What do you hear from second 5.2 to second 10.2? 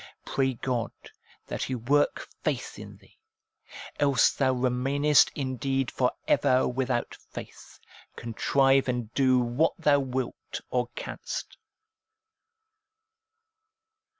indeed for ever without faith, contrive and do what thou